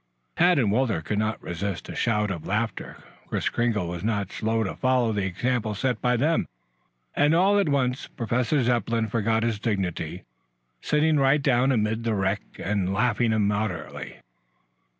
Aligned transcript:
Tad 0.35 0.57
and 0.57 0.71
Walter 0.71 0.99
could 1.01 1.19
not 1.19 1.39
resist 1.43 1.87
a 1.87 1.93
shout 1.93 2.31
of 2.31 2.47
laughter. 2.47 2.97
Kris 3.27 3.49
Kringle 3.49 3.87
was 3.87 4.03
not 4.03 4.31
slow 4.31 4.63
to 4.63 4.75
follow 4.75 5.11
the 5.11 5.25
example 5.25 5.75
set 5.75 6.01
by 6.01 6.17
them, 6.17 6.47
and 7.15 7.35
all 7.35 7.59
at 7.59 7.69
once 7.69 8.07
Professor 8.07 8.63
Zepplin 8.63 9.09
forgot 9.09 9.43
his 9.43 9.59
dignity, 9.59 10.23
sitting 10.81 11.19
right 11.19 11.43
down 11.43 11.71
amid 11.71 12.03
the 12.03 12.15
wreck 12.15 12.41
and 12.57 12.91
laughing 12.91 13.31
immoderately. 13.31 14.17